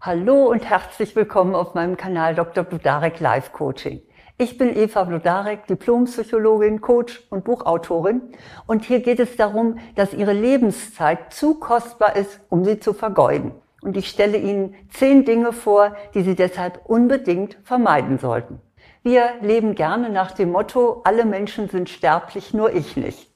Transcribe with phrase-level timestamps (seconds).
[0.00, 2.62] Hallo und herzlich willkommen auf meinem Kanal Dr.
[2.62, 4.00] Bludarek Live Coaching.
[4.36, 8.22] Ich bin Eva Bludarek, Diplompsychologin, Coach und Buchautorin.
[8.68, 13.50] Und hier geht es darum, dass Ihre Lebenszeit zu kostbar ist, um sie zu vergeuden.
[13.82, 18.60] Und ich stelle Ihnen zehn Dinge vor, die Sie deshalb unbedingt vermeiden sollten.
[19.02, 23.27] Wir leben gerne nach dem Motto, alle Menschen sind sterblich, nur ich nicht.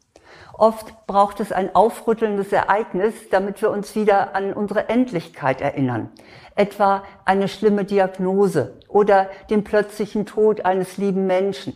[0.54, 6.10] Oft braucht es ein aufrüttelndes Ereignis, damit wir uns wieder an unsere Endlichkeit erinnern.
[6.54, 11.74] Etwa eine schlimme Diagnose oder den plötzlichen Tod eines lieben Menschen.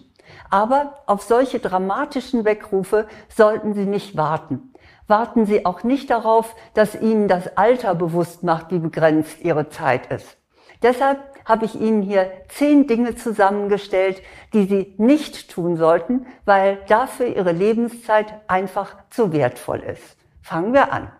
[0.50, 4.72] Aber auf solche dramatischen Weckrufe sollten Sie nicht warten.
[5.06, 10.06] Warten Sie auch nicht darauf, dass Ihnen das Alter bewusst macht, wie begrenzt Ihre Zeit
[10.06, 10.36] ist.
[10.82, 14.20] Deshalb habe ich Ihnen hier zehn Dinge zusammengestellt,
[14.52, 20.16] die Sie nicht tun sollten, weil dafür Ihre Lebenszeit einfach zu wertvoll ist.
[20.42, 21.10] Fangen wir an.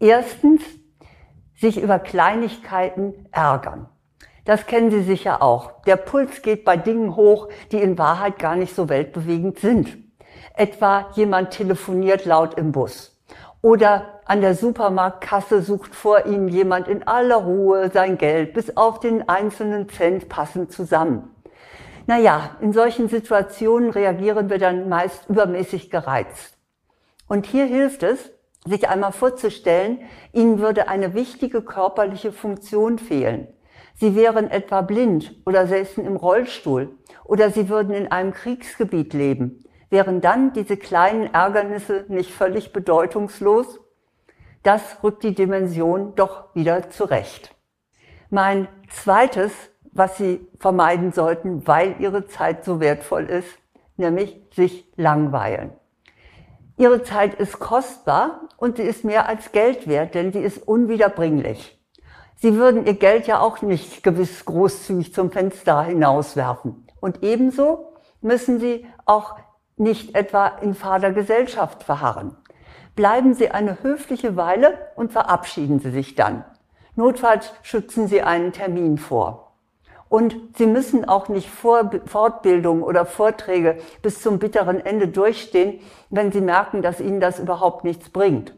[0.00, 0.62] Erstens,
[1.54, 3.88] sich über Kleinigkeiten ärgern.
[4.44, 5.82] Das kennen Sie sicher auch.
[5.82, 9.98] Der Puls geht bei Dingen hoch, die in Wahrheit gar nicht so weltbewegend sind.
[10.54, 13.17] Etwa jemand telefoniert laut im Bus.
[13.60, 19.00] Oder an der Supermarktkasse sucht vor Ihnen jemand in aller Ruhe sein Geld bis auf
[19.00, 21.34] den einzelnen Cent passend zusammen.
[22.06, 26.56] Naja, in solchen Situationen reagieren wir dann meist übermäßig gereizt.
[27.26, 28.30] Und hier hilft es,
[28.64, 30.00] sich einmal vorzustellen,
[30.32, 33.48] Ihnen würde eine wichtige körperliche Funktion fehlen.
[33.96, 39.64] Sie wären etwa blind oder säßen im Rollstuhl oder Sie würden in einem Kriegsgebiet leben
[39.90, 43.80] wären dann diese kleinen Ärgernisse nicht völlig bedeutungslos?
[44.62, 47.54] Das rückt die Dimension doch wieder zurecht.
[48.30, 49.52] Mein zweites,
[49.92, 53.58] was Sie vermeiden sollten, weil Ihre Zeit so wertvoll ist,
[53.96, 55.72] nämlich sich langweilen.
[56.78, 61.76] Ihre Zeit ist kostbar und sie ist mehr als Geld wert, denn sie ist unwiederbringlich.
[62.36, 66.86] Sie würden Ihr Geld ja auch nicht gewiss großzügig zum Fenster hinauswerfen.
[67.00, 69.36] Und ebenso müssen Sie auch
[69.78, 72.36] nicht etwa in fader Gesellschaft verharren.
[72.96, 76.44] Bleiben Sie eine höfliche Weile und verabschieden Sie sich dann.
[76.96, 79.52] Notfalls schützen Sie einen Termin vor.
[80.08, 85.80] Und Sie müssen auch nicht Vor Fortbildung oder Vorträge bis zum bitteren Ende durchstehen,
[86.10, 88.54] wenn Sie merken, dass Ihnen das überhaupt nichts bringt.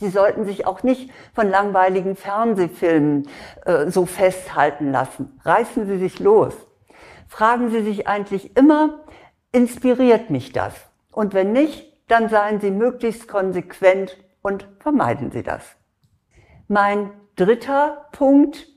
[0.00, 3.28] Sie sollten sich auch nicht von langweiligen Fernsehfilmen
[3.66, 5.38] äh, so festhalten lassen.
[5.44, 6.54] Reißen Sie sich los.
[7.28, 9.00] Fragen Sie sich eigentlich immer,
[9.52, 10.74] Inspiriert mich das?
[11.10, 15.76] Und wenn nicht, dann seien Sie möglichst konsequent und vermeiden Sie das.
[16.68, 18.68] Mein dritter Punkt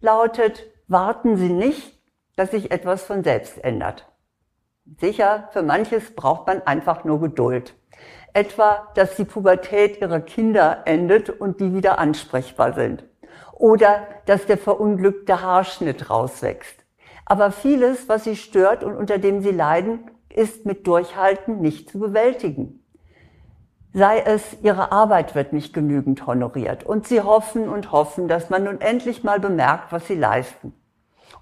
[0.00, 2.00] lautet, warten Sie nicht,
[2.34, 4.10] dass sich etwas von selbst ändert.
[4.98, 7.74] Sicher, für manches braucht man einfach nur Geduld.
[8.32, 13.04] Etwa, dass die Pubertät ihrer Kinder endet und die wieder ansprechbar sind.
[13.52, 16.82] Oder dass der verunglückte Haarschnitt rauswächst.
[17.26, 21.98] Aber vieles, was sie stört und unter dem sie leiden, ist mit Durchhalten nicht zu
[21.98, 22.84] bewältigen.
[23.94, 28.64] Sei es, ihre Arbeit wird nicht genügend honoriert und sie hoffen und hoffen, dass man
[28.64, 30.72] nun endlich mal bemerkt, was sie leisten.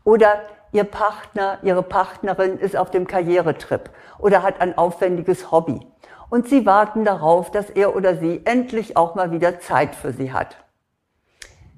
[0.02, 0.40] Oder
[0.72, 5.86] ihr Partner, ihre Partnerin ist auf dem Karrieretrip oder hat ein aufwendiges Hobby
[6.28, 10.32] und sie warten darauf, dass er oder sie endlich auch mal wieder Zeit für sie
[10.32, 10.56] hat.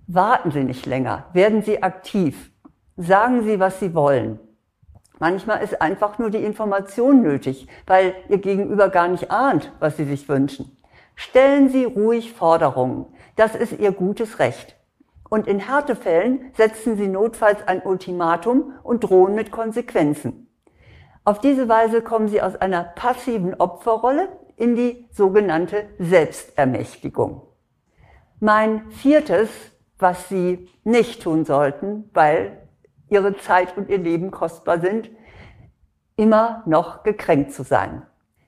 [0.06, 2.50] Warten Sie nicht länger, werden Sie aktiv,
[2.96, 4.40] sagen Sie, was Sie wollen
[5.22, 10.04] Manchmal ist einfach nur die Information nötig, weil Ihr Gegenüber gar nicht ahnt, was Sie
[10.04, 10.76] sich wünschen.
[11.14, 13.06] Stellen Sie ruhig Forderungen.
[13.36, 14.74] Das ist Ihr gutes Recht.
[15.30, 20.48] Und in Härtefällen setzen Sie notfalls ein Ultimatum und drohen mit Konsequenzen.
[21.24, 27.42] Auf diese Weise kommen Sie aus einer passiven Opferrolle in die sogenannte Selbstermächtigung.
[28.40, 29.50] Mein viertes,
[30.00, 32.61] was Sie nicht tun sollten, weil
[33.12, 35.10] ihre Zeit und ihr Leben kostbar sind,
[36.16, 38.02] immer noch gekränkt zu sein.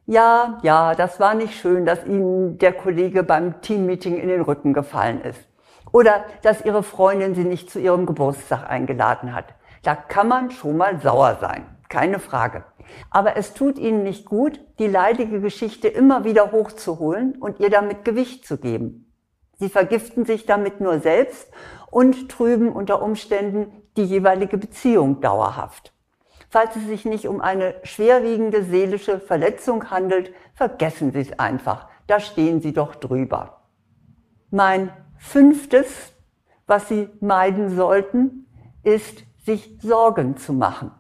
[0.07, 4.73] Ja, ja, das war nicht schön, dass Ihnen der Kollege beim Teammeeting in den Rücken
[4.75, 5.41] gefallen ist.
[5.93, 9.55] Oder dass Ihre Freundin Sie nicht zu Ihrem Geburtstag eingeladen hat.
[9.83, 11.65] Da kann man schon mal sauer sein.
[11.89, 12.65] Keine Frage.
[13.11, 18.05] Aber es tut Ihnen nicht gut, die leidige Geschichte immer wieder hochzuholen und ihr damit
[18.05, 19.11] Gewicht zu geben.
[19.59, 21.51] Sie vergiften sich damit nur selbst
[21.95, 25.93] und trüben unter Umständen die jeweilige Beziehung dauerhaft.
[26.51, 31.87] Falls es sich nicht um eine schwerwiegende seelische Verletzung handelt, vergessen Sie es einfach.
[32.09, 33.61] Da stehen Sie doch drüber.
[34.51, 36.13] Mein fünftes,
[36.67, 38.49] was Sie meiden sollten,
[38.83, 40.91] ist, sich Sorgen zu machen.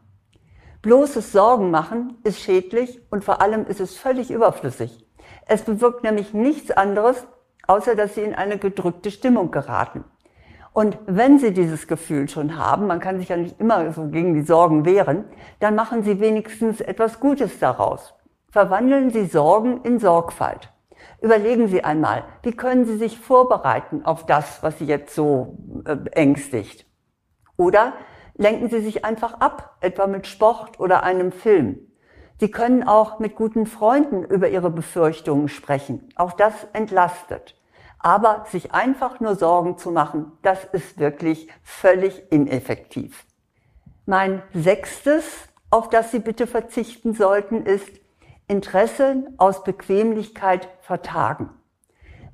[0.82, 5.04] Bloßes Sorgen machen ist schädlich und vor allem ist es völlig überflüssig.
[5.46, 7.26] Es bewirkt nämlich nichts anderes,
[7.66, 10.04] außer dass Sie in eine gedrückte Stimmung geraten.
[10.74, 14.34] Und wenn Sie dieses Gefühl schon haben, man kann sich ja nicht immer so gegen
[14.34, 15.24] die Sorgen wehren,
[15.60, 18.14] dann machen Sie wenigstens etwas Gutes daraus.
[18.50, 20.72] Verwandeln Sie Sorgen in Sorgfalt.
[21.22, 25.96] Überlegen Sie einmal, wie können Sie sich vorbereiten auf das, was Sie jetzt so äh,
[26.10, 26.86] ängstigt.
[27.56, 27.92] Oder
[28.34, 31.78] lenken Sie sich einfach ab, etwa mit Sport oder einem Film.
[32.40, 36.08] Sie können auch mit guten Freunden über Ihre Befürchtungen sprechen.
[36.16, 37.54] Auch das entlastet.
[38.04, 43.24] Aber sich einfach nur Sorgen zu machen, das ist wirklich völlig ineffektiv.
[44.04, 45.24] Mein sechstes,
[45.70, 47.88] auf das Sie bitte verzichten sollten, ist
[48.46, 51.48] Interesse aus Bequemlichkeit vertagen.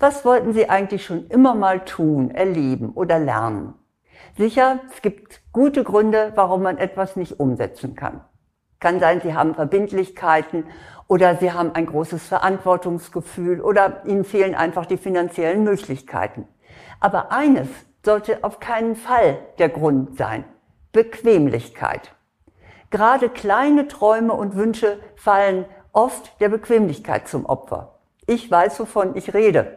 [0.01, 3.75] Was wollten Sie eigentlich schon immer mal tun, erleben oder lernen?
[4.37, 8.23] Sicher, es gibt gute Gründe, warum man etwas nicht umsetzen kann.
[8.81, 10.65] Kann sein, Sie haben Verbindlichkeiten
[11.06, 16.49] oder Sie haben ein großes Verantwortungsgefühl oder Ihnen fehlen einfach die finanziellen Möglichkeiten.
[16.99, 17.69] Aber eines
[18.03, 20.44] sollte auf keinen Fall der Grund sein.
[20.93, 22.15] Bequemlichkeit.
[22.91, 27.99] Gerade kleine Träume und Wünsche fallen oft der Bequemlichkeit zum Opfer.
[28.26, 29.76] Ich weiß, wovon ich rede.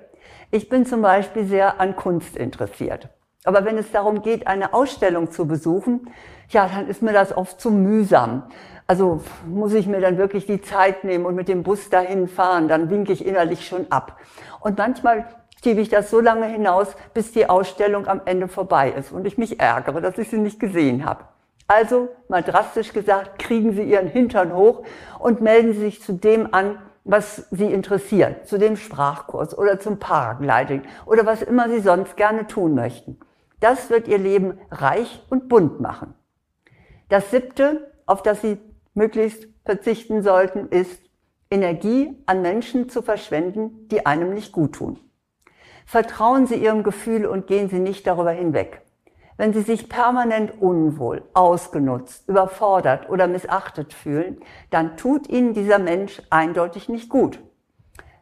[0.50, 3.10] Ich bin zum Beispiel sehr an Kunst interessiert.
[3.46, 6.10] Aber wenn es darum geht, eine Ausstellung zu besuchen,
[6.50, 8.44] ja, dann ist mir das oft zu mühsam.
[8.88, 12.68] Also muss ich mir dann wirklich die Zeit nehmen und mit dem Bus dahin fahren,
[12.68, 14.18] dann winke ich innerlich schon ab.
[14.60, 15.26] Und manchmal
[15.64, 19.38] schiebe ich das so lange hinaus, bis die Ausstellung am Ende vorbei ist und ich
[19.38, 21.24] mich ärgere, dass ich sie nicht gesehen habe.
[21.68, 24.84] Also, mal drastisch gesagt, kriegen Sie Ihren Hintern hoch
[25.20, 29.98] und melden Sie sich zu dem an, was Sie interessiert, zu dem Sprachkurs oder zum
[29.98, 33.18] Paragliding oder was immer Sie sonst gerne tun möchten.
[33.64, 36.14] Das wird Ihr Leben reich und bunt machen.
[37.08, 38.58] Das siebte, auf das Sie
[38.94, 41.02] möglichst verzichten sollten, ist,
[41.50, 45.00] Energie an Menschen zu verschwenden, die einem nicht gut tun.
[45.86, 48.82] Vertrauen Sie Ihrem Gefühl und gehen Sie nicht darüber hinweg.
[49.38, 56.22] Wenn Sie sich permanent unwohl, ausgenutzt, überfordert oder missachtet fühlen, dann tut Ihnen dieser Mensch
[56.30, 57.40] eindeutig nicht gut.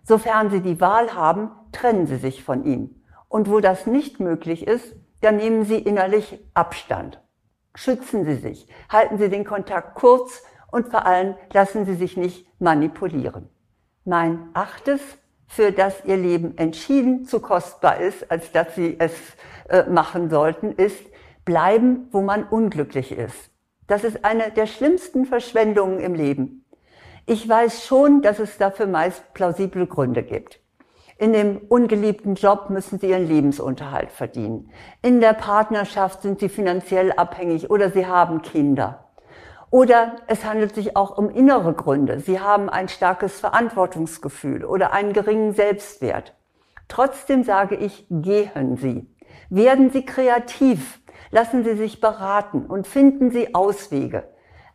[0.03, 3.01] Sofern Sie die Wahl haben, trennen Sie sich von ihm.
[3.27, 7.21] Und wo das nicht möglich ist, dann nehmen Sie innerlich Abstand.
[7.73, 12.47] Schützen Sie sich, halten Sie den Kontakt kurz und vor allem lassen Sie sich nicht
[12.59, 13.49] manipulieren.
[14.03, 15.01] Mein achtes,
[15.47, 19.13] für das Ihr Leben entschieden zu kostbar ist, als dass Sie es
[19.69, 20.97] äh, machen sollten, ist,
[21.43, 23.51] bleiben, wo man unglücklich ist.
[23.87, 26.65] Das ist eine der schlimmsten Verschwendungen im Leben.
[27.25, 30.61] Ich weiß schon, dass es dafür meist plausible Gründe gibt.
[31.21, 34.71] In dem ungeliebten Job müssen sie ihren Lebensunterhalt verdienen.
[35.03, 39.11] In der Partnerschaft sind sie finanziell abhängig oder sie haben Kinder.
[39.69, 42.19] Oder es handelt sich auch um innere Gründe.
[42.21, 46.33] Sie haben ein starkes Verantwortungsgefühl oder einen geringen Selbstwert.
[46.87, 49.07] Trotzdem sage ich, gehen Sie.
[49.51, 51.01] Werden Sie kreativ.
[51.29, 54.23] Lassen Sie sich beraten und finden Sie Auswege.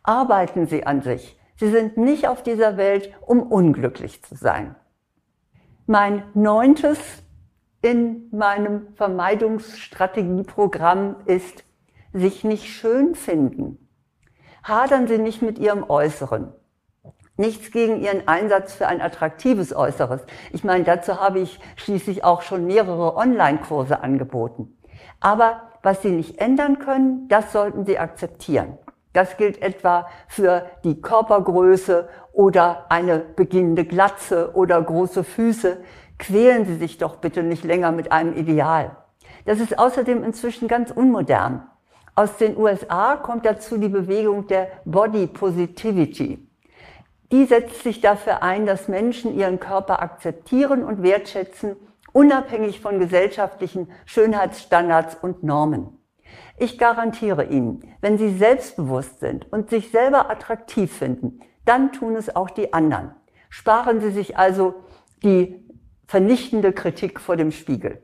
[0.01, 1.37] Arbeiten Sie an sich.
[1.57, 4.77] Sie sind nicht auf dieser Welt, um unglücklich zu sein.
[5.89, 6.99] Mein neuntes
[7.81, 11.63] in meinem Vermeidungsstrategieprogramm ist,
[12.11, 13.87] sich nicht schön finden.
[14.63, 16.51] Hadern Sie nicht mit Ihrem Äußeren.
[17.37, 20.25] Nichts gegen Ihren Einsatz für ein attraktives Äußeres.
[20.51, 24.77] Ich meine, dazu habe ich schließlich auch schon mehrere Online-Kurse angeboten.
[25.21, 28.77] Aber was Sie nicht ändern können, das sollten Sie akzeptieren.
[29.17, 35.77] Das gilt etwa für die Körpergröße oder eine beginnende Glatze oder große Füße.
[36.19, 38.95] Quälen Sie sich doch bitte nicht länger mit einem Ideal.
[39.45, 41.67] Das ist außerdem inzwischen ganz unmodern.
[42.13, 46.47] Aus den USA kommt dazu die Bewegung der Body Positivity.
[47.31, 51.75] Die setzt sich dafür ein, dass Menschen ihren Körper akzeptieren und wertschätzen,
[52.13, 55.96] unabhängig von gesellschaftlichen Schönheitsstandards und Normen.
[56.57, 62.35] Ich garantiere Ihnen, wenn Sie selbstbewusst sind und sich selber attraktiv finden, dann tun es
[62.35, 63.11] auch die anderen.
[63.49, 64.73] Sparen Sie sich also
[65.23, 65.63] die
[66.07, 68.01] vernichtende Kritik vor dem Spiegel.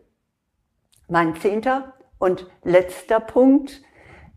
[1.09, 3.81] Mein zehnter und letzter Punkt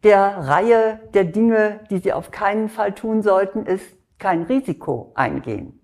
[0.03, 3.85] der Reihe der Dinge, die Sie auf keinen Fall tun sollten, ist
[4.19, 5.81] kein Risiko eingehen.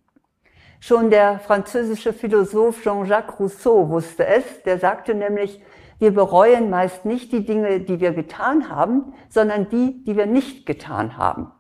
[0.81, 5.63] Schon der französische Philosoph Jean-Jacques Rousseau wusste es, der sagte nämlich,
[6.03, 10.67] wir bereuen meist nicht die Dinge, die wir getan haben, sondern die, die wir nicht
[10.67, 11.53] getan haben.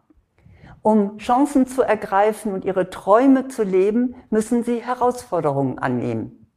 [0.82, 6.48] Um Chancen zu ergreifen und ihre Träume zu leben, müssen sie Herausforderungen annehmen.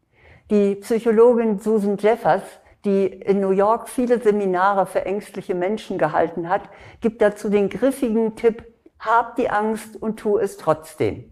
[0.50, 2.42] Die Psychologin Susan Jeffers
[2.86, 6.70] die in New York viele Seminare für ängstliche Menschen gehalten hat,
[7.02, 8.64] gibt dazu den griffigen Tipp,
[9.00, 11.32] hab die Angst und tu es trotzdem.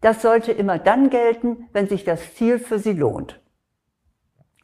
[0.00, 3.40] Das sollte immer dann gelten, wenn sich das Ziel für Sie lohnt.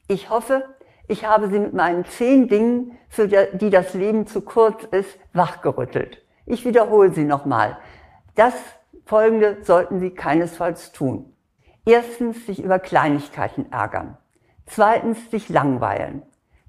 [0.09, 0.65] Ich hoffe,
[1.09, 6.23] Ich habe Sie mit meinen zehn Dingen, für die das Leben zu kurz ist, wachgerüttelt.
[6.47, 7.79] Ich wiederhole sie nochmal.
[8.35, 8.55] Das
[9.05, 11.33] Folgende sollten Sie keinesfalls tun.
[11.85, 14.17] Erstens, sich über Kleinigkeiten ärgern.
[14.67, 16.23] Zweitens, sich langweilen.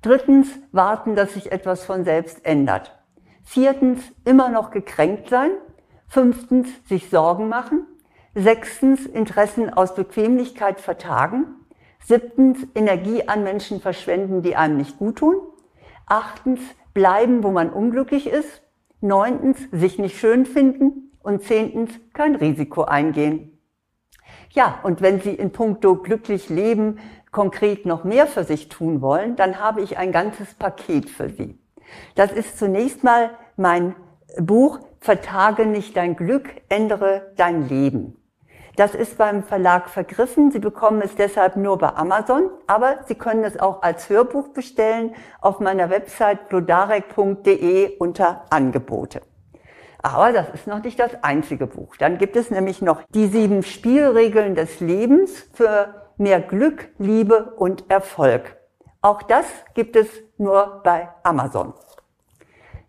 [0.03, 2.95] Drittens, warten, dass sich etwas von selbst ändert.
[3.43, 5.49] Viertens, immer noch gekränkt sein.
[6.07, 7.87] Fünftens, sich Sorgen machen.
[8.35, 11.55] Sechstens, Interessen aus Bequemlichkeit vertagen.
[12.03, 15.35] Siebtens, Energie an Menschen verschwenden, die einem nicht gut tun.
[16.05, 16.59] Achtens,
[16.93, 18.61] bleiben, wo man unglücklich ist.
[19.01, 21.11] Neuntens, sich nicht schön finden.
[21.21, 23.59] Und zehntens, kein Risiko eingehen.
[24.51, 26.99] Ja, und wenn Sie in puncto glücklich leben
[27.31, 31.59] konkret noch mehr für sich tun wollen, dann habe ich ein ganzes Paket für Sie.
[32.15, 33.95] Das ist zunächst mal mein
[34.39, 38.16] Buch Vertage nicht dein Glück, ändere dein Leben.
[38.77, 40.51] Das ist beim Verlag vergriffen.
[40.51, 45.15] Sie bekommen es deshalb nur bei Amazon, aber Sie können es auch als Hörbuch bestellen
[45.41, 49.23] auf meiner Website blodarek.de unter Angebote.
[50.03, 51.95] Aber das ist noch nicht das einzige Buch.
[51.97, 57.89] Dann gibt es nämlich noch die sieben Spielregeln des Lebens für mehr Glück, Liebe und
[57.89, 58.57] Erfolg.
[59.01, 60.07] Auch das gibt es
[60.37, 61.73] nur bei Amazon.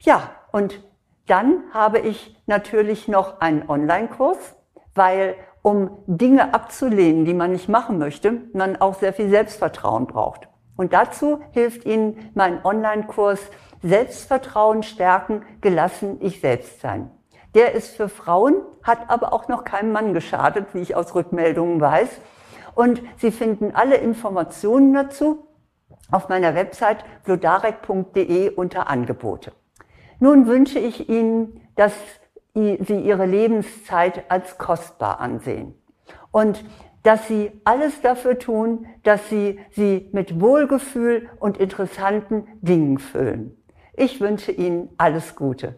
[0.00, 0.82] Ja, und
[1.26, 4.54] dann habe ich natürlich noch einen Online-Kurs,
[4.94, 5.34] weil
[5.68, 10.48] um Dinge abzulehnen, die man nicht machen möchte, man auch sehr viel Selbstvertrauen braucht.
[10.76, 13.38] Und dazu hilft Ihnen mein Online-Kurs
[13.82, 17.10] Selbstvertrauen stärken, gelassen ich selbst sein.
[17.54, 21.82] Der ist für Frauen, hat aber auch noch keinem Mann geschadet, wie ich aus Rückmeldungen
[21.82, 22.08] weiß.
[22.74, 25.48] Und Sie finden alle Informationen dazu
[26.10, 29.52] auf meiner Website blodarek.de unter Angebote.
[30.18, 31.92] Nun wünsche ich Ihnen, dass
[32.80, 35.74] sie ihre Lebenszeit als kostbar ansehen.
[36.30, 36.64] Und
[37.02, 43.56] dass sie alles dafür tun, dass sie sie mit Wohlgefühl und interessanten Dingen füllen.
[43.94, 45.76] Ich wünsche Ihnen alles Gute.